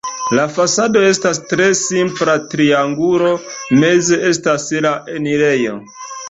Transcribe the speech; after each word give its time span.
La 0.37 0.43
fasado 0.53 1.01
estas 1.09 1.39
tre 1.51 1.67
simpla 1.79 2.35
triangulo, 2.53 3.35
meze 3.85 4.19
estas 4.31 4.67
la 4.87 4.97
enirejo. 5.21 5.77